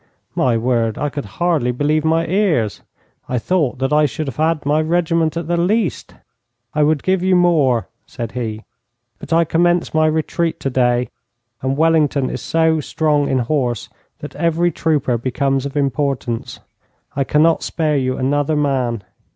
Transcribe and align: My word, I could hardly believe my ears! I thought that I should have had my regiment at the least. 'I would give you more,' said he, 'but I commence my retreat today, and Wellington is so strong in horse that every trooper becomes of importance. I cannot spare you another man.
My 0.33 0.57
word, 0.57 0.97
I 0.97 1.09
could 1.09 1.25
hardly 1.37 1.71
believe 1.71 2.03
my 2.03 2.25
ears! 2.25 2.81
I 3.29 3.37
thought 3.37 3.77
that 3.77 3.93
I 3.93 4.07
should 4.07 4.25
have 4.25 4.37
had 4.37 4.65
my 4.65 4.81
regiment 4.81 5.37
at 5.37 5.45
the 5.47 5.57
least. 5.57 6.15
'I 6.73 6.81
would 6.81 7.03
give 7.03 7.21
you 7.21 7.35
more,' 7.35 7.87
said 8.07 8.31
he, 8.31 8.63
'but 9.19 9.31
I 9.31 9.45
commence 9.45 9.93
my 9.93 10.07
retreat 10.07 10.59
today, 10.59 11.09
and 11.61 11.77
Wellington 11.77 12.31
is 12.31 12.41
so 12.41 12.79
strong 12.79 13.29
in 13.29 13.37
horse 13.45 13.89
that 14.21 14.35
every 14.35 14.71
trooper 14.71 15.19
becomes 15.19 15.67
of 15.67 15.77
importance. 15.77 16.61
I 17.15 17.23
cannot 17.23 17.61
spare 17.61 17.97
you 17.97 18.17
another 18.17 18.55
man. 18.55 19.03